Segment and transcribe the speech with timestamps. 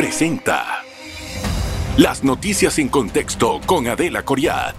[0.00, 0.82] presenta
[1.96, 4.74] Las noticias en contexto con Adela Coriat.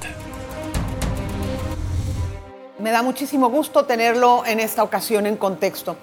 [2.79, 5.95] Me da muchísimo gusto tenerlo en esta ocasión en contexto.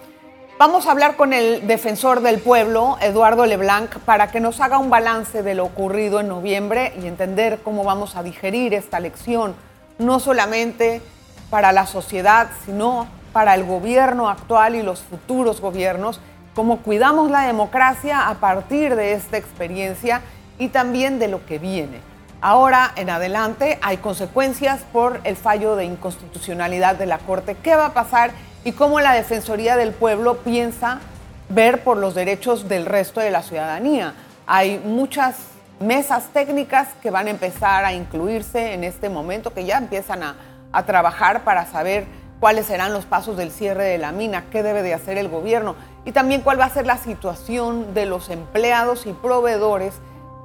[0.59, 4.89] Vamos a hablar con el defensor del pueblo, Eduardo Leblanc, para que nos haga un
[4.89, 9.55] balance de lo ocurrido en noviembre y entender cómo vamos a digerir esta lección,
[9.99, 11.03] no solamente
[11.51, 16.21] para la sociedad, sino para el gobierno actual y los futuros gobiernos
[16.55, 20.23] cómo cuidamos la democracia a partir de esta experiencia
[20.59, 22.01] y también de lo que viene.
[22.41, 27.57] Ahora en adelante hay consecuencias por el fallo de inconstitucionalidad de la Corte.
[27.57, 28.31] ¿Qué va a pasar
[28.65, 31.01] y cómo la Defensoría del Pueblo piensa
[31.49, 34.15] ver por los derechos del resto de la ciudadanía?
[34.47, 35.37] Hay muchas
[35.81, 40.37] mesas técnicas que van a empezar a incluirse en este momento, que ya empiezan a,
[40.73, 42.07] a trabajar para saber
[42.39, 45.75] cuáles serán los pasos del cierre de la mina, qué debe de hacer el gobierno
[46.09, 49.93] y también cuál va a ser la situación de los empleados y proveedores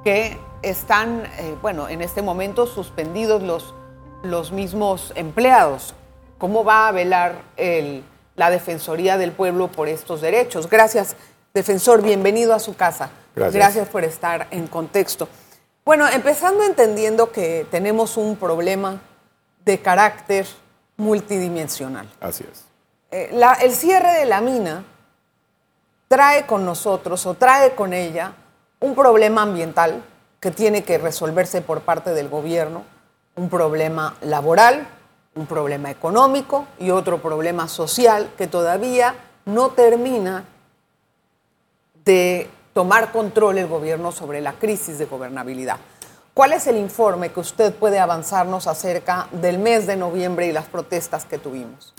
[0.04, 3.74] que están, eh, bueno, en este momento suspendidos los,
[4.22, 5.94] los mismos empleados.
[6.36, 7.36] ¿Cómo va a velar
[8.36, 10.68] la Defensoría del Pueblo por estos derechos?
[10.68, 11.16] Gracias,
[11.54, 13.08] defensor, bienvenido a su casa.
[13.34, 13.54] Gracias.
[13.54, 15.28] Gracias por estar en contexto.
[15.86, 19.00] Bueno, empezando entendiendo que tenemos un problema
[19.64, 20.46] de carácter
[20.98, 22.06] multidimensional.
[22.20, 22.64] Así es.
[23.10, 24.84] Eh, la- el cierre de la mina
[26.14, 28.34] trae con nosotros o trae con ella
[28.78, 30.00] un problema ambiental
[30.38, 32.84] que tiene que resolverse por parte del gobierno,
[33.34, 34.86] un problema laboral,
[35.34, 40.44] un problema económico y otro problema social que todavía no termina
[42.04, 45.78] de tomar control el gobierno sobre la crisis de gobernabilidad.
[46.32, 50.66] ¿Cuál es el informe que usted puede avanzarnos acerca del mes de noviembre y las
[50.66, 51.92] protestas que tuvimos?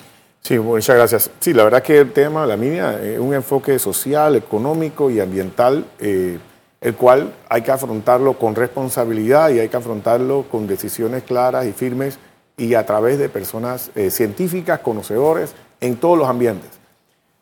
[0.45, 1.31] Sí, muchas gracias.
[1.39, 5.83] Sí, la verdad que el tema la mina es un enfoque social, económico y ambiental,
[5.97, 6.37] eh,
[6.81, 11.71] el cual hay que afrontarlo con responsabilidad y hay que afrontarlo con decisiones claras y
[11.71, 12.19] firmes
[12.57, 16.69] y a través de personas eh, científicas, conocedores en todos los ambientes.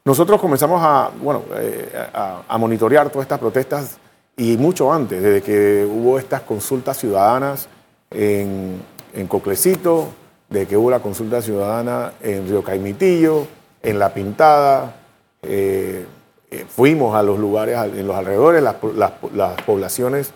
[0.05, 3.97] Nosotros comenzamos a, bueno, eh, a monitorear todas estas protestas
[4.37, 7.67] y mucho antes, desde que hubo estas consultas ciudadanas
[8.11, 8.81] en,
[9.13, 10.07] en Coclecito,
[10.53, 13.47] de que hubo la consulta ciudadana en Río Caimitillo,
[13.81, 14.95] en La Pintada,
[15.41, 16.05] eh,
[16.51, 20.31] eh, fuimos a los lugares en los alrededores, las, po- las po- las poblaciones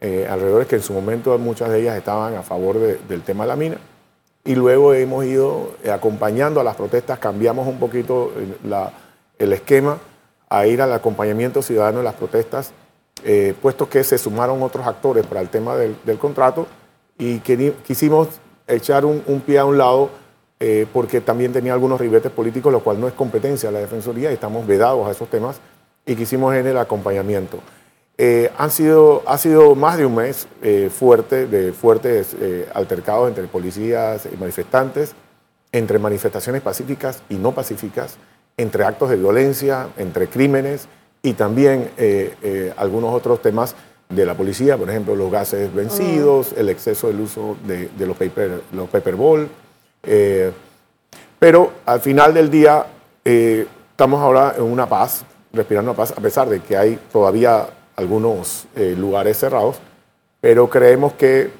[0.00, 3.44] eh, alrededores que en su momento muchas de ellas estaban a favor de- del tema
[3.44, 3.76] de la mina.
[4.44, 8.32] Y luego hemos ido acompañando a las protestas, cambiamos un poquito
[9.38, 9.98] el esquema
[10.48, 12.72] a ir al acompañamiento ciudadano de las protestas,
[13.60, 16.66] puesto que se sumaron otros actores para el tema del, contrato
[17.18, 18.28] y quisimos
[18.68, 20.10] echar un, pie a un lado
[20.60, 24.30] eh, porque también tenía algunos ribetes políticos, lo cual no es competencia de la Defensoría
[24.30, 25.60] y estamos vedados a esos temas
[26.06, 27.58] y quisimos en el acompañamiento.
[28.20, 33.28] Eh, han sido, ha sido más de un mes eh, fuerte, de fuertes eh, altercados
[33.28, 35.14] entre policías y manifestantes,
[35.70, 38.16] entre manifestaciones pacíficas y no pacíficas,
[38.56, 40.88] entre actos de violencia, entre crímenes
[41.22, 41.90] y también
[42.76, 43.76] algunos otros temas
[44.08, 48.16] de la policía, por ejemplo, los gases vencidos, el exceso del uso de, de los,
[48.16, 49.48] paper, los paperball.
[50.04, 50.50] eh,
[51.38, 52.84] pero al final del día
[53.24, 57.66] eh, estamos ahora en una paz, respirando una paz, a pesar de que hay todavía
[57.96, 59.76] algunos eh, lugares cerrados,
[60.40, 61.50] pero creemos que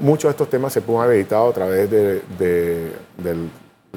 [0.00, 3.48] muchos de estos temas se pueden haber evitado a través de- de- del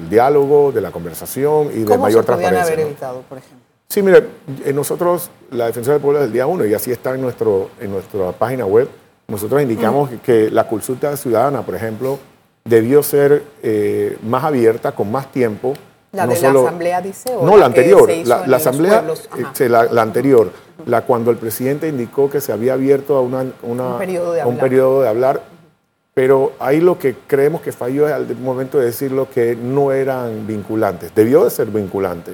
[0.08, 2.62] diálogo, de la conversación y de ¿Cómo mayor se podían transparencia.
[2.74, 2.86] haber ¿no?
[2.90, 3.65] evitado, por ejemplo?
[3.88, 4.24] Sí, mire,
[4.74, 7.92] nosotros, la Defensa del Pueblo desde el día uno, y así está en, nuestro, en
[7.92, 8.88] nuestra página web,
[9.28, 12.18] nosotros indicamos que, que la consulta ciudadana, por ejemplo,
[12.64, 15.74] debió ser eh, más abierta, con más tiempo.
[16.12, 18.10] ¿La no de la solo- asamblea dice o No, la la anterior.
[18.24, 19.04] La, la asamblea,
[19.60, 20.50] eh, la, la anterior,
[20.86, 24.40] la cuando el presidente indicó que se había abierto a una, una- Un periodo de
[24.40, 25.42] a un periodo de hablar,
[26.14, 30.46] pero ahí lo que creemos que falló es al momento de decirlo que no eran
[30.46, 31.14] vinculantes.
[31.14, 32.32] Debió de ser vinculante.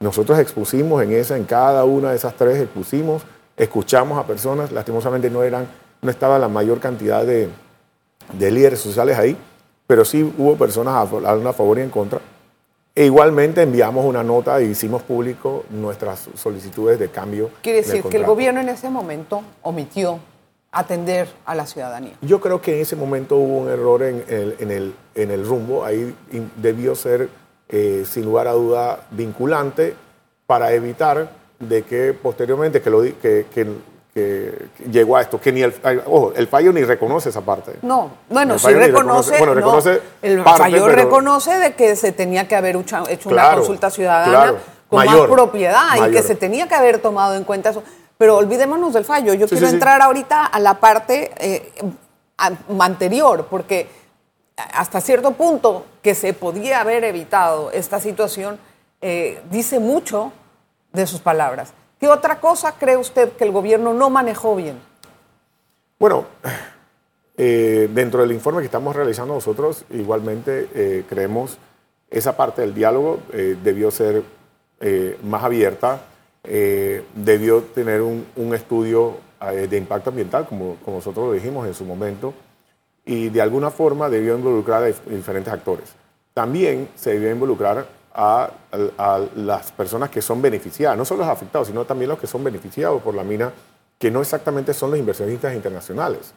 [0.00, 3.22] Nosotros expusimos en esa, en cada una de esas tres expusimos,
[3.56, 5.66] escuchamos a personas, lastimosamente no eran,
[6.02, 7.48] no estaba la mayor cantidad de,
[8.32, 9.36] de líderes sociales ahí,
[9.86, 12.20] pero sí hubo personas a, a favor y en contra.
[12.96, 17.50] E igualmente enviamos una nota e hicimos público nuestras solicitudes de cambio.
[17.60, 20.20] Quiere decir que el gobierno en ese momento omitió
[20.70, 22.12] atender a la ciudadanía.
[22.20, 25.44] Yo creo que en ese momento hubo un error en el, en el, en el
[25.46, 25.84] rumbo.
[25.84, 26.14] Ahí
[26.56, 27.28] debió ser,
[27.68, 29.94] eh, sin lugar a duda, vinculante
[30.46, 31.28] para evitar
[31.58, 33.66] de que posteriormente, que, lo, di- que, que,
[34.12, 35.74] que llegó a esto, que ni el,
[36.06, 37.72] ojo, el fallo ni reconoce esa parte.
[37.82, 41.96] No, bueno, El sí reconoce, bueno, no, reconoce el parte, fallo pero- reconoce de que
[41.96, 44.58] se tenía que haber hecho, una Claro, consulta ciudadana claro,
[44.88, 47.82] con mayor, más propiedad y que se tenía que haber tomado en cuenta eso.
[48.18, 49.34] pero olvidémonos del fallo.
[49.34, 51.72] Yo quiero entrar ahorita a la parte eh,
[52.78, 53.88] anterior, porque
[54.56, 58.58] hasta cierto punto que se podía haber evitado esta situación,
[59.00, 60.32] eh, dice mucho
[60.92, 61.72] de sus palabras.
[61.98, 64.78] ¿Qué otra cosa cree usted que el gobierno no manejó bien?
[65.98, 66.26] Bueno,
[67.36, 71.58] eh, dentro del informe que estamos realizando nosotros, igualmente eh, creemos
[72.10, 74.22] esa parte del diálogo debió ser
[75.24, 76.02] más abierta,
[76.44, 82.32] debió tener un, estudio de impacto ambiental, como, como, nosotros lo dijimos en su momento,
[83.04, 85.92] y de alguna forma debió involucrar a diferentes actores.
[86.32, 88.50] También se debió involucrar a,
[89.36, 93.02] las personas que son beneficiadas, no solo los afectados, sino también los que son beneficiados
[93.02, 93.52] por la mina,
[93.98, 96.32] que no exactamente son los inversionistas internacionales,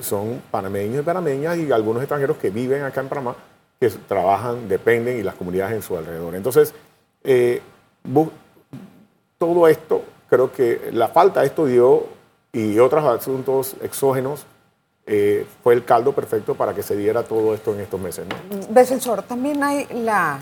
[0.00, 3.36] son panameños y panameñas y algunos extranjeros que viven acá en Panamá,
[3.78, 6.34] que trabajan, dependen y las comunidades en su alrededor.
[6.34, 6.74] Entonces,
[7.22, 7.60] eh,
[9.38, 12.06] todo esto, creo que la falta de esto dio
[12.52, 14.46] y otros asuntos exógenos
[15.06, 18.26] eh, fue el caldo perfecto para que se diera todo esto en estos meses.
[18.26, 18.36] ¿no?
[19.22, 20.40] también hay la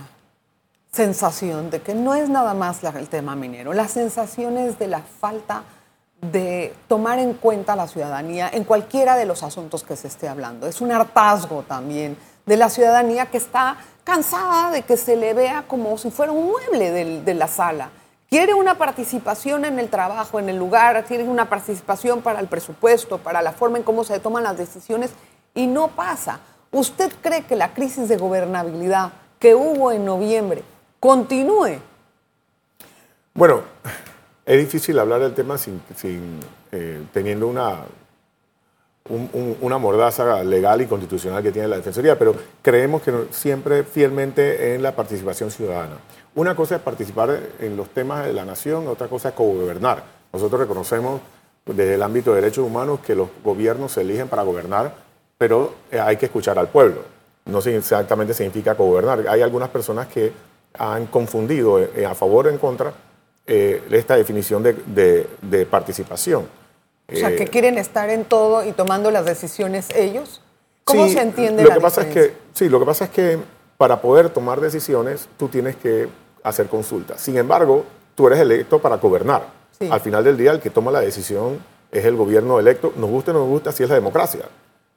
[0.92, 5.00] sensación de que no es nada más el tema minero, la sensación es de la
[5.00, 5.64] falta
[6.20, 10.28] de tomar en cuenta a la ciudadanía en cualquiera de los asuntos que se esté
[10.28, 10.68] hablando.
[10.68, 12.16] Es un hartazgo también
[12.46, 16.46] de la ciudadanía que está cansada de que se le vea como si fuera un
[16.46, 17.90] mueble de, la sala.
[18.32, 23.18] Quiere una participación en el trabajo, en el lugar, quiere una participación para el presupuesto,
[23.18, 25.10] para la forma en cómo se toman las decisiones
[25.54, 26.40] y no pasa.
[26.70, 30.62] ¿Usted cree que la crisis de gobernabilidad que hubo en noviembre
[31.00, 31.80] continúe.
[33.34, 33.62] Bueno,
[34.46, 35.82] es difícil hablar del tema sin,
[36.70, 37.80] eh, teniendo una,
[39.08, 44.82] una mordaza legal y constitucional que tiene la Defensoría, pero creemos que siempre fielmente en
[44.82, 45.96] la participación ciudadana.
[46.34, 50.02] Una cosa es participar en los temas de la nación, otra cosa es co-gobernar.
[50.32, 51.20] Nosotros reconocemos
[51.66, 54.94] desde el ámbito de derechos humanos que los gobiernos se eligen para gobernar,
[55.36, 57.02] pero hay que escuchar al pueblo.
[57.44, 59.26] No exactamente significa co-gobernar.
[59.28, 60.32] Hay algunas personas que
[60.78, 62.92] han confundido eh, a favor o en contra
[63.46, 66.46] eh, esta definición de, participación.
[67.14, 70.40] O sea, que eh, quieren estar en todo y tomando las decisiones ellos.
[70.84, 73.38] ¿Cómo se entiende lo la que pasa es que Sí, lo que pasa es que
[73.76, 76.08] para poder tomar decisiones tú tienes que
[76.42, 77.20] hacer consultas.
[77.20, 79.42] Sin embargo, tú eres electo para gobernar.
[79.90, 81.58] Al final del día, el que toma la decisión
[81.90, 82.92] es el gobierno electo.
[82.96, 84.42] Nos guste o no nos guste, así es la democracia.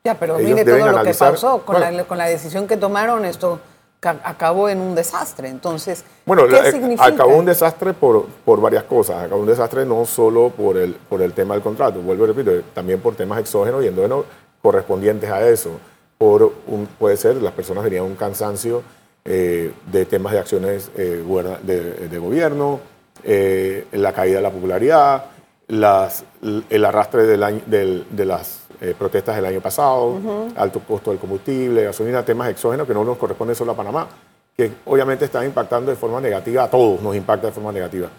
[0.03, 3.59] Ya, pero mire todo lo que pasó con, la, con la decisión que tomaron esto
[4.01, 5.50] acabó en un desastre.
[5.50, 7.06] Entonces, bueno, ¿qué significa?
[7.06, 9.24] acabó un desastre por, por varias cosas.
[9.24, 12.63] Acabó un desastre no solo por el, por el tema del contrato, vuelvo a repetir,
[12.74, 14.25] también por temas exógenos y endógenos
[14.62, 15.71] correspondientes a eso.
[16.18, 18.83] Por un, puede ser, las personas tenían un cansancio
[19.25, 21.24] eh, de temas de acciones eh,
[21.63, 22.80] de, gobierno,
[23.24, 25.25] eh, la caída de la popularidad,
[25.67, 26.23] las,
[26.69, 30.19] el arrastre del, de las eh, protestas del año pasado,
[30.56, 34.07] alto costo del combustible, gasolina, temas exógenos que no nos corresponden solo a Panamá,
[34.56, 38.09] que obviamente están impactando de forma negativa, a todos nos impacta de forma negativa.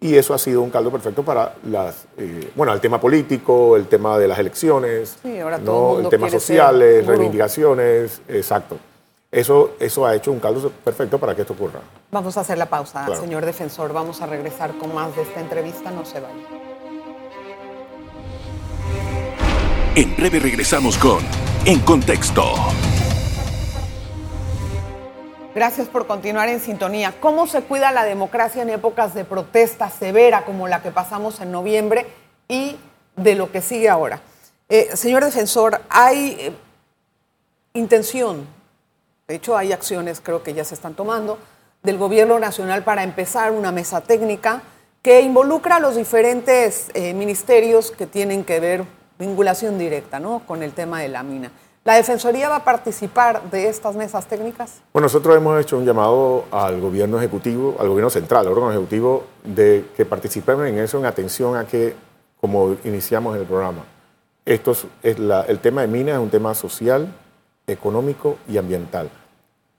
[0.00, 3.86] Y eso ha sido un caldo perfecto para las, eh, bueno, el tema político, el
[3.86, 8.78] tema de las elecciones, sí, ahora todo el, tema sociales, reivindicaciones, exacto.
[9.30, 11.80] Eso, eso ha hecho un caldo perfecto para que esto ocurra.
[12.10, 13.92] Vamos a hacer la pausa, señor defensor.
[13.94, 15.90] Vamos a regresar con más de esta entrevista.
[15.90, 16.71] No se vaya.
[19.94, 21.18] En breve regresamos con
[21.66, 22.44] En Contexto.
[25.54, 27.12] Gracias por continuar en sintonía.
[27.20, 31.52] ¿Cómo se cuida la democracia en épocas de protesta severa como la que pasamos en
[31.52, 32.06] noviembre
[32.48, 32.76] y
[33.16, 34.22] de lo que sigue ahora?
[34.70, 36.52] Eh, señor defensor, hay eh,
[37.74, 38.46] intención,
[39.28, 41.38] de hecho hay acciones, creo que ya se están tomando,
[41.82, 44.62] del gobierno nacional para empezar una mesa técnica
[45.02, 50.42] que involucra a los diferentes eh, ministerios que tienen que ver vinculación directa ¿no?
[50.46, 51.50] con el tema de la mina.
[51.84, 54.80] ¿La Defensoría va a participar de estas mesas técnicas?
[54.92, 59.24] Bueno, nosotros hemos hecho un llamado al gobierno ejecutivo, al gobierno central, al órgano ejecutivo,
[59.42, 61.96] de que participen en eso en atención a que,
[62.40, 63.84] como iniciamos el programa,
[64.44, 67.12] esto es, el tema de minas es un tema social,
[67.66, 69.10] económico y ambiental,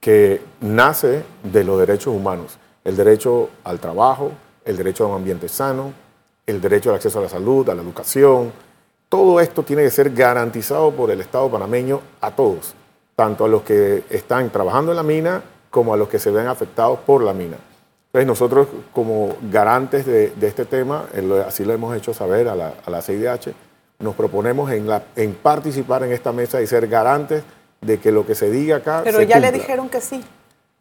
[0.01, 4.31] que nace de los derechos humanos, el derecho al trabajo,
[4.65, 5.93] el derecho a un ambiente sano,
[6.45, 8.51] el derecho al acceso a la salud, a la educación,
[9.13, 12.73] todo esto tiene que ser garantizado por el Estado panameño a todos,
[13.15, 16.47] tanto a los que están trabajando en la mina como a los que se ven
[16.47, 17.57] afectados por la mina.
[18.07, 21.05] Entonces nosotros como garantes de, este tema,
[21.45, 23.53] así lo hemos hecho saber a la, a CIDH,
[23.99, 27.43] nos proponemos en, en participar en esta mesa y ser garantes
[27.81, 29.01] de que lo que se diga acá.
[29.03, 30.25] Pero ya le dijeron que sí.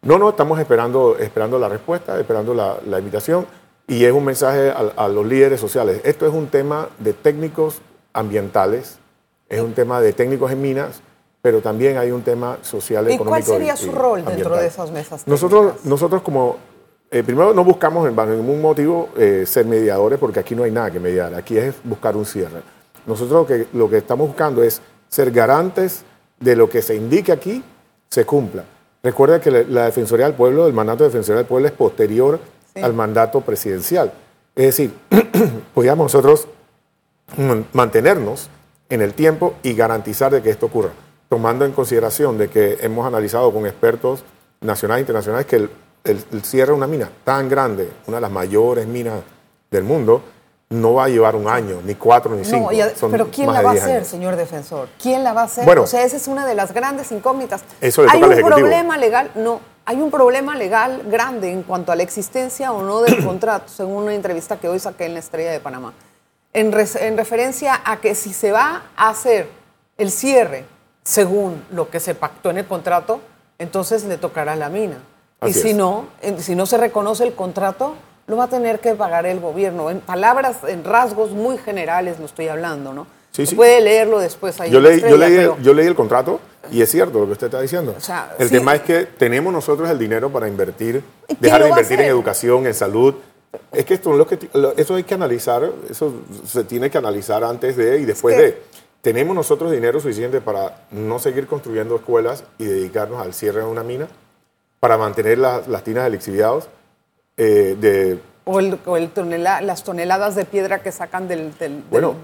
[0.00, 3.46] No, no, estamos esperando, esperando la respuesta, esperando la, la invitación
[3.86, 6.00] y es un mensaje a, los líderes sociales.
[6.02, 7.82] Esto es un tema de técnicos
[8.12, 8.98] ambientales,
[9.48, 11.00] es un tema de técnicos en minas,
[11.42, 13.38] pero también hay un tema social, ¿Y económico.
[13.38, 15.26] ¿Y cuál sería su rol dentro de esas mesas?
[15.26, 16.56] Nosotros, nosotros como,
[17.10, 20.90] eh, primero no buscamos en ningún motivo eh, ser mediadores, porque aquí no hay nada
[20.90, 22.62] que mediar, aquí es buscar un cierre.
[23.06, 26.04] Nosotros lo que, lo que estamos buscando es ser garantes
[26.38, 27.62] de lo que se indique aquí
[28.08, 28.64] se cumpla.
[29.02, 32.38] Recuerda que la Defensoría del Pueblo, el mandato de Defensoría del Pueblo es posterior
[32.80, 34.12] al mandato presidencial.
[34.54, 34.94] Es decir,
[35.74, 36.46] podríamos nosotros
[37.72, 38.48] mantenernos
[38.88, 40.90] en el tiempo y garantizar de que esto ocurra,
[41.28, 44.24] tomando en consideración de que hemos analizado con expertos
[44.60, 45.70] nacionales e internacionales que el,
[46.04, 49.20] el cierre de una mina tan grande, una de las mayores minas
[49.70, 50.22] del mundo,
[50.72, 52.70] no va a llevar un año, ni cuatro, ni cinco.
[53.10, 54.88] pero ¿quién la va a hacer, señor defensor?
[55.00, 55.64] ¿Quién la va a hacer?
[55.64, 57.62] Bueno, o sea, esa es una de las grandes incógnitas.
[57.80, 62.02] Eso hay un problema legal, no, hay un problema legal grande en cuanto a la
[62.02, 65.60] existencia o no del contrato, según una entrevista que hoy saqué en la Estrella de
[65.60, 65.92] Panamá,
[66.52, 69.48] en, en referencia a que si se va a hacer
[69.98, 70.64] el cierre
[71.04, 73.20] según lo que se pactó en el contrato,
[73.58, 74.98] entonces le tocará la mina.
[75.46, 76.06] y si no,
[76.38, 77.94] si no se reconoce el contrato,
[78.26, 79.90] lo va a tener que pagar el gobierno.
[79.90, 83.06] En palabras, en rasgos muy generales lo estoy hablando, ¿no?
[83.32, 83.54] Sí, sí.
[83.54, 84.70] Puede leerlo después ahí.
[84.70, 86.38] Yo, leí, yo, leí, yo leí el contrato
[86.70, 87.96] y es cierto lo que usted está diciendo.
[88.38, 91.02] el tema es que tenemos nosotros el dinero para invertir,
[91.40, 93.14] dejar de invertir en educación, en salud.
[93.70, 94.38] Es que esto, lo que,
[94.76, 96.12] eso hay que analizar, eso
[96.46, 98.62] se tiene que analizar antes de y después de.
[99.02, 103.82] ¿Tenemos nosotros dinero suficiente para no seguir construyendo escuelas y dedicarnos al cierre de una
[103.82, 104.06] mina?
[104.78, 106.68] ¿Para mantener las tinas de lixiviados?
[107.36, 108.20] Eh, de...
[108.44, 108.78] O, el,
[109.42, 112.14] las toneladas de piedra que sacan del, del, bueno,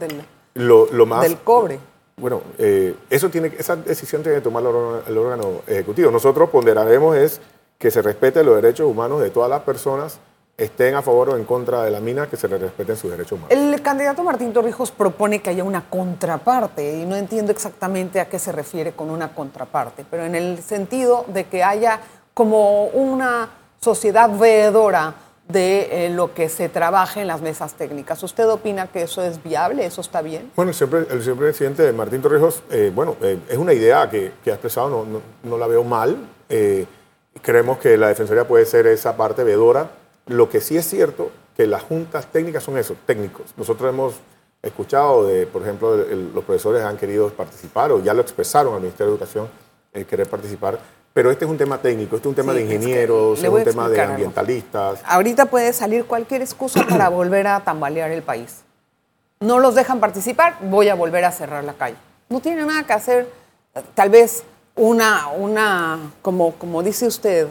[0.54, 1.80] lo, más, del cobre.
[2.16, 6.10] Bueno, eh, eso tiene, esa decisión tiene que tomar el órgano, ejecutivo.
[6.10, 7.40] Nosotros ponderaremos es
[7.78, 10.18] que se respete los derechos humanos de todas las personas,
[10.58, 13.32] estén a favor o en contra de la mina, que se les respeten sus derechos
[13.32, 13.50] humanos.
[13.52, 18.40] El candidato Martín Torrijos propone que haya una contraparte, y no entiendo exactamente a qué
[18.40, 22.00] se refiere con una contraparte, pero en el sentido de que haya
[22.34, 23.50] como una
[23.80, 25.14] sociedad veedora
[25.46, 28.22] de eh, lo que se trabaja en las mesas técnicas.
[28.22, 29.86] ¿Usted opina que eso es viable?
[29.86, 30.50] ¿Eso está bien?
[30.56, 34.50] Bueno, siempre, el señor presidente Martín Torrijos, eh, bueno, eh, es una idea que, ha
[34.50, 36.16] expresado, no, no, la veo mal.
[37.40, 39.88] creemos que la Defensoría puede ser esa parte veedora.
[40.28, 43.46] Lo que sí es cierto, que las juntas técnicas son eso, técnicos.
[43.56, 44.14] Nosotros hemos
[44.62, 49.12] escuchado, de, por ejemplo, los profesores han querido participar o ya lo expresaron al Ministerio
[49.12, 49.48] de Educación,
[50.08, 50.78] querer participar
[51.18, 53.88] pero este es un tema técnico, este es un tema de ingenieros, es, un tema
[53.88, 55.00] de ambientalistas.
[55.04, 58.62] Ahorita puede salir cualquier excusa para volver a tambalear el país.
[59.40, 61.96] No los dejan participar, voy a volver a cerrar la calle.
[62.28, 63.28] No tiene nada que hacer,
[63.96, 64.44] tal vez
[64.76, 67.48] una, una como, como dice usted,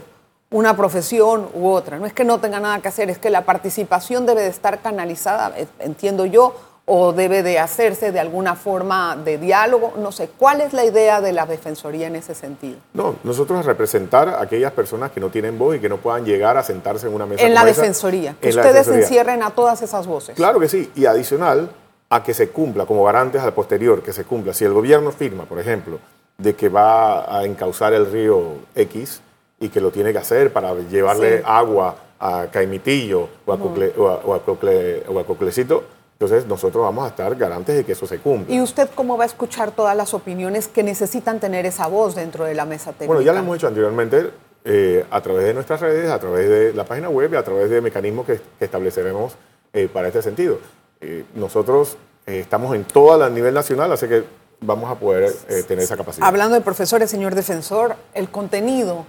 [0.50, 2.00] una profesión u otra.
[2.00, 4.80] No es que no tenga nada que hacer, es que la participación debe de estar
[4.80, 6.56] canalizada, entiendo yo,
[6.90, 9.94] o debe de hacerse de alguna forma de diálogo?
[9.98, 12.78] No sé, ¿cuál es la idea de la Defensoría en ese sentido?
[12.94, 16.56] No, nosotros representar a aquellas personas que no tienen voz y que no puedan llegar
[16.56, 17.46] a sentarse en una mesa.
[17.46, 20.38] En la Defensoría, que ustedes encierren a todas esas voces.
[20.38, 21.70] Claro que sí, y adicional
[22.10, 24.54] a que se cumpla como garantes al posterior, que se cumpla.
[24.54, 26.00] Si el gobierno firma, por ejemplo,
[26.38, 28.44] de que va a encauzar el río
[28.76, 29.22] X
[29.60, 34.08] y que lo tiene que hacer para llevarle agua a Caimitillo o a, Cocle, o
[34.08, 35.84] a, o a Coclecito,
[36.20, 38.54] entonces nosotros vamos a estar garantes de que eso se cumpla.
[38.54, 42.46] ¿Y usted cómo va a escuchar todas las opiniones que necesitan tener esa voz dentro
[42.46, 43.08] de la mesa técnica?
[43.08, 44.32] Bueno, ya lo hemos hecho anteriormente
[44.66, 47.70] eh, a través de nuestras redes, a través de la página web y a través
[47.70, 49.36] de mecanismos que, estableceremos
[49.74, 50.58] eh, para este sentido.
[51.02, 54.24] Eh, nosotros estamos en todo a nivel nacional, así que
[54.60, 55.32] vamos a poder
[55.68, 56.28] tener esa capacidad.
[56.28, 59.06] Hablando de profesores, señor defensor, el contenido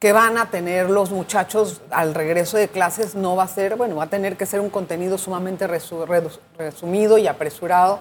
[0.00, 3.96] que van a tener los muchachos al regreso de clases no va a ser, bueno,
[3.96, 8.00] va a tener que ser un contenido sumamente resumido y apresurado,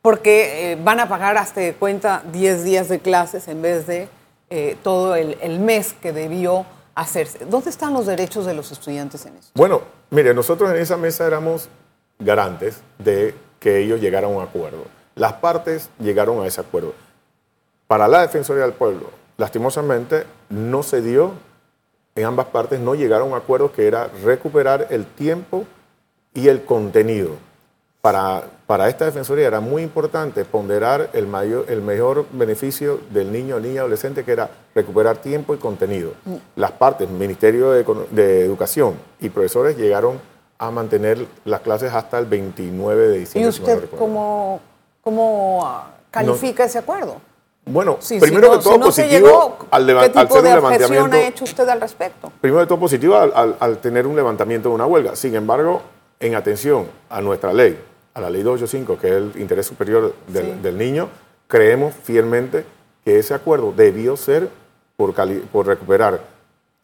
[0.00, 4.08] porque eh, van a pagar hasta de cuenta 10 días de clases en vez de
[4.48, 7.44] eh, todo el, el, mes que debió hacerse.
[7.44, 9.50] ¿Dónde están los derechos de los estudiantes en eso?
[9.54, 11.68] Bueno, mire, nosotros en esa mesa éramos
[12.18, 14.84] garantes de que ellos llegaran a un acuerdo.
[15.14, 16.94] Las partes llegaron a ese acuerdo.
[17.86, 21.32] Para la Defensoría del Pueblo, lastimosamente no se dio,
[22.14, 25.64] en ambas partes no llegaron a un acuerdo que era recuperar el tiempo
[26.32, 27.30] y el contenido.
[28.00, 33.58] Para, para esta defensoría era muy importante ponderar el, mayor, el mejor beneficio del niño,
[33.58, 36.12] niña, adolescente, que era recuperar tiempo y contenido.
[36.26, 36.34] Mm.
[36.56, 40.20] Las partes, Ministerio de, Educación y profesores llegaron
[40.58, 43.46] a mantener las clases hasta el 29 de diciembre.
[43.46, 44.60] ¿Y usted cómo,
[45.00, 47.20] cómo califica ese acuerdo?
[47.66, 50.28] Bueno, Sí, primero si no- que todo si no se positivo llegó, al, ¿Qué al
[50.28, 51.16] de un levantamiento.
[51.16, 52.30] ha hecho usted al respecto?
[52.40, 55.16] Primero de todo positivo al, al- al tener un levantamiento de una huelga.
[55.16, 55.80] Sin embargo,
[56.20, 57.78] en atención a nuestra ley,
[58.12, 60.52] a la ley 285, que es el interés superior del, Sí.
[60.62, 61.08] del niño,
[61.48, 62.66] creemos fielmente
[63.04, 64.48] que ese acuerdo debió ser
[64.96, 65.14] por,
[65.66, 66.20] recuperar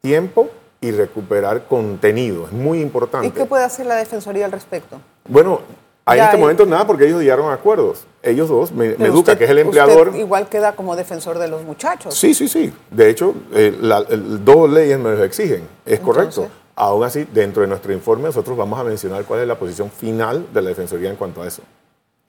[0.00, 0.48] tiempo
[0.80, 2.46] y recuperar contenido.
[2.46, 3.26] Es muy importante.
[3.26, 4.98] ¿Y qué puede hacer la Defensoría al respecto?
[5.28, 5.60] Bueno,
[6.06, 8.04] Ya este hay- momento nada porque ellos llegaron a acuerdos.
[8.22, 10.14] Ellos dos, Me- usted- que es el usted empleador.
[10.14, 12.14] igual queda como defensor de los muchachos.
[12.14, 12.72] Sí, sí, sí.
[12.90, 15.66] De hecho, eh, la- el- dos leyes me lo exigen.
[15.86, 16.48] Es correcto.
[16.76, 20.46] Aún así, dentro de nuestro informe, nosotros vamos a mencionar cuál es la posición final
[20.52, 21.62] de la Defensoría en cuanto a eso.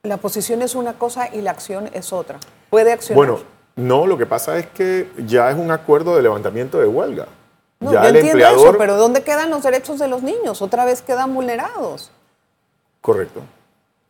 [0.04, 2.40] La posición es una cosa y la acción es otra.
[2.70, 3.16] ¿Puede accionar?
[3.18, 3.40] Bueno,
[3.76, 7.28] no, lo que pasa es que ya es un acuerdo de levantamiento de huelga.
[7.80, 8.70] No, ya yo el entiendo empleador.
[8.70, 10.62] eso, pero ¿dónde quedan los derechos de los niños?
[10.62, 12.12] Otra vez quedan vulnerados.
[13.02, 13.42] Correcto.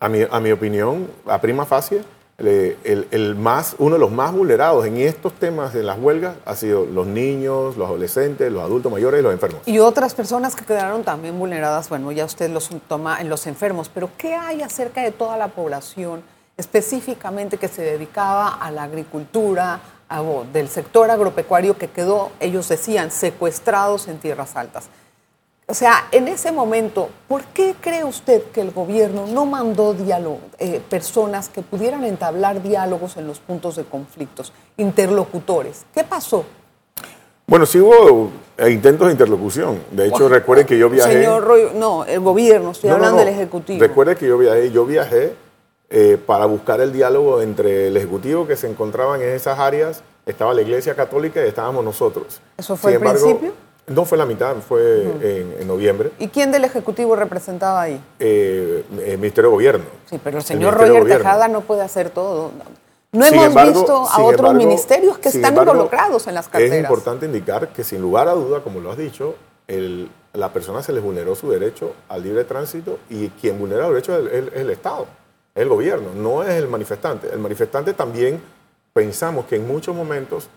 [0.01, 2.03] A mi, a mi opinión, a prima facie,
[2.39, 6.55] el, el más, uno de los más vulnerados en estos temas de las huelgas ha
[6.55, 9.61] sido los niños, los adolescentes, los adultos mayores y los enfermos.
[9.67, 13.89] Y otras personas que quedaron también vulneradas, bueno, ya usted los toma en los enfermos,
[13.93, 16.23] pero ¿qué hay acerca de toda la población
[16.57, 19.79] específicamente que se dedicaba a la agricultura,
[20.51, 24.89] del sector agropecuario que quedó, ellos decían, secuestrados en tierras altas?
[25.67, 30.39] O sea, en ese momento, ¿por qué cree usted que el gobierno no mandó diálogo,
[30.59, 35.85] eh, personas que pudieran entablar diálogos en los puntos de conflictos, interlocutores?
[35.93, 36.43] ¿Qué pasó?
[37.47, 39.79] Bueno, sí hubo eh, intentos de interlocución.
[39.91, 41.13] De hecho, recuerden que yo viajé.
[41.13, 43.25] Señor Roy, no, el gobierno, estoy No, no, hablando no.
[43.25, 43.79] del Ejecutivo.
[43.79, 45.35] Recuerde que yo viajé, yo viajé
[45.89, 50.53] eh, para buscar el diálogo entre el Ejecutivo que se encontraban en esas áreas, estaba
[50.53, 52.41] la Iglesia Católica y estábamos nosotros.
[52.57, 53.53] ¿Eso fue Sin al principio?
[53.87, 56.11] No fue la mitad, fue en, en noviembre.
[56.19, 58.01] ¿Y quién del Ejecutivo representaba ahí?
[58.19, 59.85] eh, el Ministerio de Gobierno.
[60.05, 61.17] Sí, pero el señor Roger Gobierno.
[61.17, 62.51] Tejada no puede hacer todo.
[63.11, 66.47] No Sin hemos embargo- visto a otros embargo- ministerios que están embargo, involucrados en las
[66.47, 66.73] carteras.
[66.77, 69.35] Es importante indicar que sin lugar a duda, como lo has dicho,
[69.67, 73.93] el- la persona se le vulneró su derecho al libre tránsito y quien vulnera el
[73.93, 75.07] derecho es el, es el Estado,
[75.53, 77.27] es el gobierno, no es el manifestante.
[77.33, 78.41] El manifestante también
[78.93, 80.47] pensamos que en muchos momentos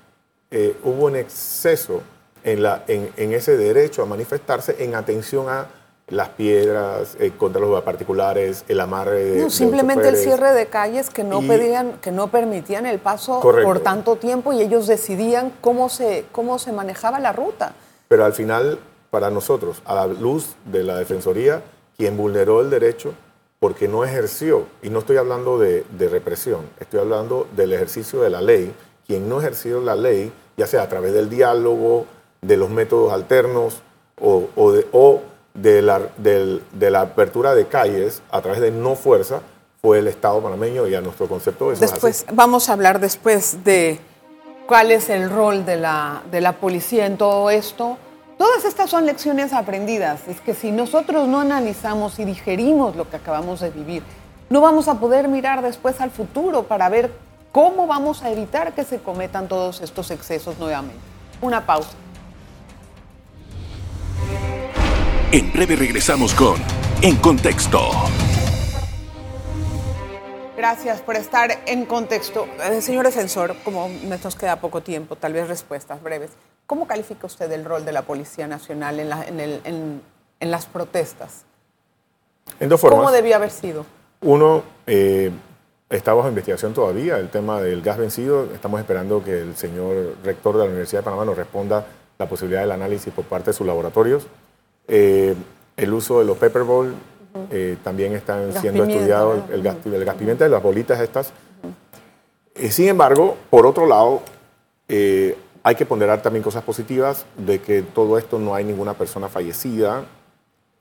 [0.53, 2.03] eh, hubo un exceso
[2.45, 5.67] en, la, en, en ese derecho a manifestarse en atención a
[6.09, 9.39] las piedras, eh, contra los particulares, el amarre de...
[9.39, 12.99] No, de simplemente el cierre de calles que no Y- pedían, que no permitían el
[12.99, 13.67] paso Correcto.
[13.69, 17.75] por tanto tiempo y ellos decidían cómo se, cómo se manejaba la ruta.
[18.09, 18.79] Pero al final,
[19.11, 21.63] para nosotros, a la luz de la Defensoría,
[21.97, 23.15] quien vulneró el derecho
[23.59, 28.29] porque no ejerció, y no estoy hablando de, de represión, estoy hablando del ejercicio de
[28.29, 28.75] la ley,
[29.07, 32.05] quien no ejerció la ley, ya sea a través del diálogo,
[32.47, 33.83] de los métodos alternos
[34.21, 35.21] o, o de, o
[35.55, 39.41] de la, de la apertura de calles a través de no fuerza,
[39.81, 42.07] fue el Estado panameño y a nuestro concepto eso es así.
[42.07, 44.01] Después, vamos a hablar después de
[44.67, 47.99] cuál es el rol de la, de la policía en todo esto.
[48.39, 50.27] Todas estas son lecciones aprendidas.
[50.27, 54.03] Es que si nosotros no analizamos y digerimos lo que acabamos de vivir,
[54.51, 57.13] no vamos a poder mirar después al futuro para ver
[57.53, 61.01] cómo vamos a evitar que se cometan todos estos excesos nuevamente.
[61.41, 61.91] Una pausa.
[65.35, 66.55] En breve regresamos con
[67.03, 67.81] En Contexto.
[70.57, 72.47] Gracias por estar en contexto.
[72.71, 76.31] Eh, señor defensor, como nos queda poco tiempo, tal vez respuestas breves.
[76.67, 80.01] ¿Cómo califica usted el rol de la Policía Nacional en, la- en el- en-
[80.39, 81.45] en las protestas?
[82.61, 83.01] En dos formas.
[83.01, 83.85] ¿Cómo debió haber sido?
[84.21, 85.33] Uno, eh,
[85.91, 88.45] está bajo investigación todavía el tema del gas vencido.
[88.55, 91.85] Estamos esperando que el señor rector de la Universidad de Panamá nos responda
[92.19, 94.27] la posibilidad del análisis por parte de sus laboratorios.
[94.89, 95.35] Eh,
[95.77, 96.95] el uso de los pepper ball
[97.51, 99.55] eh, también están Gas siendo estudiados, ¿verdad?
[99.55, 101.33] el gas, el gas pimienta, las bolitas estas.
[102.55, 104.23] Eh, sin embargo, por otro lado,
[104.89, 109.29] eh, hay que ponderar también cosas positivas de que todo esto no hay ninguna persona
[109.29, 110.05] fallecida,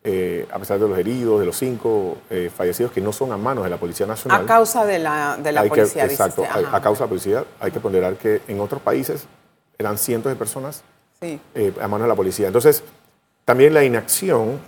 [0.03, 3.37] eh, a pesar de los heridos, de los cinco eh, fallecidos que no son a
[3.37, 4.43] manos de la Policía Nacional.
[4.43, 7.09] A causa de la, de la que- policía, dice exacto, a, a causa de la
[7.09, 7.45] policía.
[7.61, 9.25] Hay que ponderar que en otros países
[9.79, 10.83] eran cientos de personas
[11.21, 11.39] Sí.
[11.55, 12.47] eh, a manos de la policía.
[12.47, 12.83] Entonces,
[13.45, 14.59] también la inacción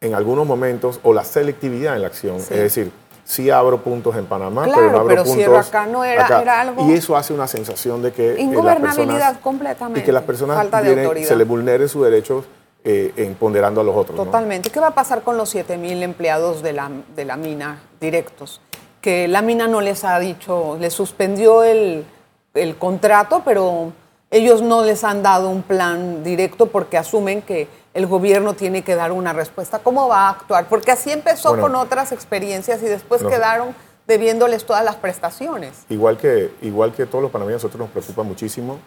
[0.00, 2.40] en algunos momentos o la selectividad en la acción.
[2.40, 2.54] Sí.
[2.54, 2.92] Es decir,
[3.24, 5.86] sí abro puntos en Panamá, Claro, pero no abro pero puntos cierro acá.
[5.86, 6.42] No, era- acá.
[6.42, 10.00] era algo- Y eso hace una sensación de que eh, las Ingobernabilidad personas- completamente.
[10.00, 11.28] Y que las personas Falta de vienen- autoridad.
[11.28, 12.44] se les vulneren sus derechos
[12.82, 14.16] eh, en ponderando a los otros.
[14.16, 14.24] ¿no?
[14.24, 14.70] Totalmente.
[14.70, 18.62] ¿Qué va a pasar con los 7 mil empleados de la, de la mina directos?
[19.02, 22.06] Que la mina no les ha dicho, les suspendió el,
[22.54, 23.92] el contrato, pero
[24.30, 28.94] ellos no les han dado un plan directo porque asumen que el gobierno tiene que
[28.94, 29.80] dar una respuesta.
[29.80, 30.68] ¿Cómo va a actuar?
[30.68, 31.62] Porque así empezó Bueno.
[31.64, 33.28] con otras experiencias y después No.
[33.28, 33.74] quedaron
[34.06, 35.84] debiéndoles todas las prestaciones.
[35.88, 38.78] Igual que, igual que todos los panameños, a nosotros nos preocupa muchísimo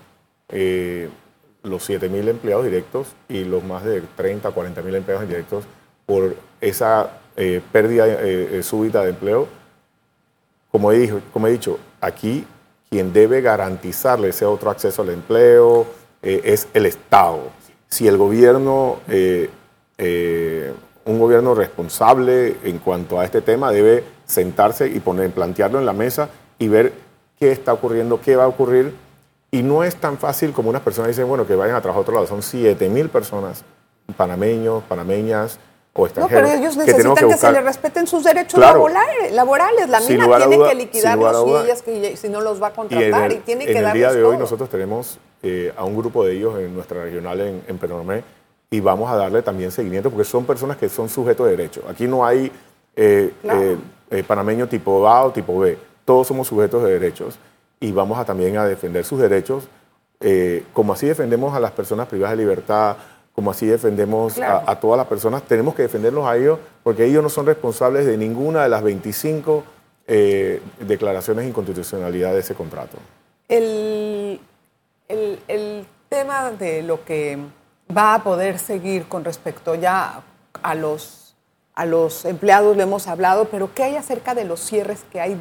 [0.50, 1.10] eh,
[1.64, 5.64] los 7 mil empleados directos y los más de 30, 40 mil empleados indirectos
[6.06, 9.48] por esa eh, pérdida eh, súbita de empleo.
[10.72, 12.46] Como he, dicho, como he dicho, aquí
[12.90, 15.86] quien debe garantizarle ese otro acceso al empleo
[16.22, 17.50] es el Estado.
[17.94, 18.98] Si el gobierno
[21.06, 25.94] un gobierno responsable en cuanto a este tema debe sentarse y poner, plantearlo en la
[25.94, 26.92] mesa y ver
[27.40, 28.96] qué está ocurriendo, qué va a ocurrir.
[29.52, 32.02] Y no es tan fácil como unas personas dicen, bueno, que vayan a trabajar a
[32.02, 32.26] otro lado.
[32.26, 33.64] Son 7 mil personas,
[34.18, 35.60] panameños, panameñas
[35.94, 36.42] o extranjeros.
[36.42, 39.90] No, pero ellos necesitan que, se les respeten sus derechos laborales.
[39.90, 43.38] La mina tiene que liquidarlos si, ellas, que, si no los va a contratar y,
[43.38, 46.60] tiene que En el día de hoy nosotros tenemos eh, a un grupo de ellos
[46.60, 47.78] en nuestra regional en, en
[48.74, 51.84] y vamos a darle también seguimiento porque son personas que son sujetos de derecho.
[51.88, 52.52] Aquí no hay
[52.96, 53.78] eh, eh,
[54.10, 57.38] eh, panameño tipo A o tipo B, todos somos sujetos de derechos
[57.80, 59.68] y vamos a también a defender sus derechos,
[60.72, 62.96] como así defendemos a las personas privadas de libertad,
[63.34, 67.30] como así defendemos a, todas las personas, tenemos que defenderlos a ellos porque ellos no
[67.30, 69.64] son responsables de ninguna de las 25
[70.80, 72.98] declaraciones de inconstitucionalidad de ese contrato.
[73.48, 74.40] el,
[75.08, 77.40] el tema de lo que
[77.96, 80.22] va a poder seguir con respecto ya
[80.62, 81.36] a los,
[81.74, 85.38] a los empleados, le hemos hablado, pero ¿qué hay acerca de los cierres que hay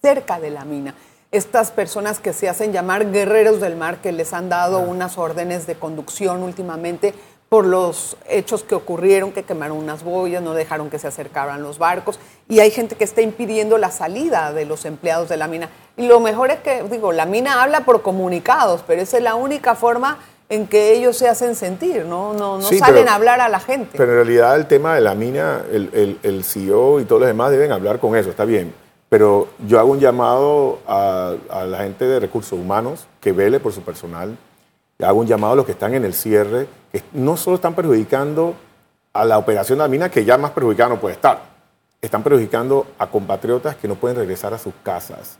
[0.00, 0.94] cerca de la mina?
[1.32, 5.66] Estas personas que se hacen llamar guerreros del mar, que les han dado unas órdenes
[5.66, 7.14] de conducción últimamente
[7.48, 11.78] por los hechos que ocurrieron, que quemaron unas boyas, no dejaron que se acercaran los
[11.78, 15.70] barcos, y hay gente que está impidiendo la salida de los empleados de la mina.
[15.96, 19.36] Y lo mejor es que, digo, la mina habla por comunicados, pero esa es la
[19.36, 23.48] única forma en que ellos se hacen sentir, no, no, no salen a hablar a
[23.48, 23.96] la gente.
[23.96, 27.50] Pero en realidad el tema de la mina, el, el, CEO y todos los demás
[27.50, 28.72] deben hablar con eso, está bien.
[29.16, 33.80] Pero yo hago un llamado a, la gente de recursos humanos que vele por su
[33.80, 34.36] personal.
[35.02, 38.54] Hago un llamado a los que están en el cierre, que no solo están perjudicando
[39.14, 41.40] a la operación de la mina, que ya más perjudicada no puede estar.
[42.02, 45.38] Están perjudicando a compatriotas que no pueden regresar a sus casas,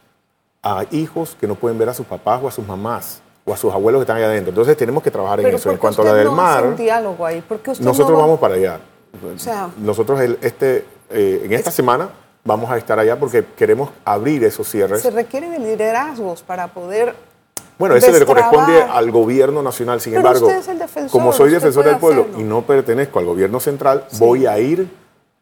[0.62, 3.59] a hijos que no pueden ver a sus papás o a sus mamás o a
[3.59, 4.53] sus abuelos que están allá adentro.
[4.53, 5.71] Entonces tenemos que trabajar en eso.
[5.71, 7.45] En cuanto a la del mar, un diálogo ahí?
[7.81, 8.81] nosotros vamos para allá.
[9.77, 12.09] nosotros este, eh, en esta semana
[12.47, 15.03] vamos a estar allá porque queremos abrir esos cierres.
[15.03, 17.15] Se requieren de liderazgos para poder
[17.79, 20.01] bueno, eso le corresponde al gobierno nacional.
[20.01, 20.51] Sin embargo,
[21.11, 24.89] como soy defensor del pueblo y no pertenezco al gobierno central, voy a ir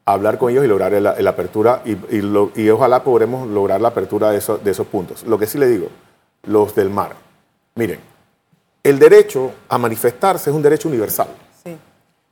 [0.04, 1.96] a hablar con ellos y lograr la, apertura y,
[2.60, 5.22] y, ojalá podremos lograr la apertura de, de esos puntos.
[5.22, 5.88] Lo que sí le digo,
[6.42, 7.12] los del mar,
[7.76, 7.98] Miren,
[8.84, 11.26] el derecho a manifestarse es un derecho universal.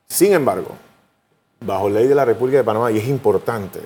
[0.07, 0.69] Sin embargo,
[1.61, 3.81] bajo ley de la República de Panamá, y es importante,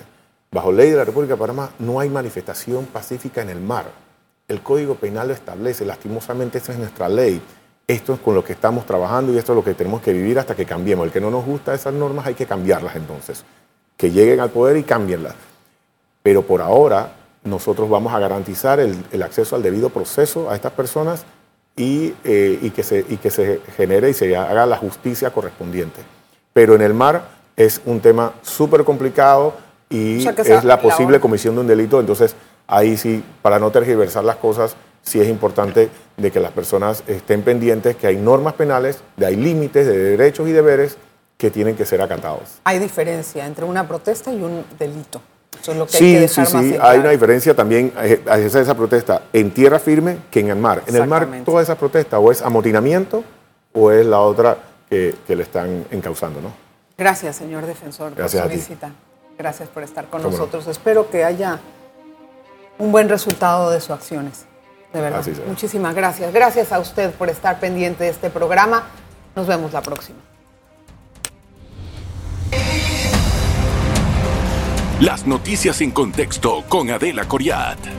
[0.51, 3.87] bajo ley de la República de Panamá no hay manifestación pacífica en el mar.
[4.49, 7.41] El Código Penal lo establece, lastimosamente esa es nuestra ley.
[7.87, 10.39] Esto es con lo que estamos trabajando y esto es lo que tenemos que vivir
[10.39, 11.07] hasta que cambiemos.
[11.07, 13.45] El que no nos gusta esas normas hay que cambiarlas entonces.
[13.97, 15.35] Que lleguen al poder y cámbienlas.
[16.23, 17.13] Pero por ahora
[17.45, 21.25] nosotros vamos a garantizar el, el acceso al debido proceso a estas personas
[21.79, 26.01] eh, y, que se, y que se genere y se haga la justicia correspondiente.
[26.55, 29.55] Pero en el mar es un tema súper complicado
[29.89, 32.35] y es la posible comisión de un delito, entonces
[32.67, 37.43] ahí sí, para no tergiversar las cosas, sí es importante de que las personas estén
[37.43, 40.97] pendientes que hay normas penales, de hay límites de derechos y deberes
[41.37, 42.59] que tienen que ser acatados.
[42.65, 45.21] Hay diferencia entre una protesta y un delito
[45.89, 46.77] sí, sí, sí.
[46.81, 50.83] Hay una diferencia también, eh, esa, esa protesta en tierra firme que en el mar.
[50.87, 53.25] En el mar toda esa protesta o es amotinamiento
[53.73, 54.57] o es la otra
[54.89, 56.53] que, le están encauzando, ¿no?
[56.97, 58.93] Gracias, señor defensor, Gracias por su visita.
[59.39, 60.67] Gracias por estar con nosotros.
[60.67, 61.61] Espero que haya
[62.79, 64.47] un buen resultado de sus acciones.
[64.93, 65.25] De verdad.
[65.47, 66.33] Muchísimas gracias.
[66.33, 68.85] Gracias a usted por estar pendiente de este programa.
[69.35, 70.19] Nos vemos la próxima.
[75.01, 77.97] Las noticias en contexto con Adela Coriat.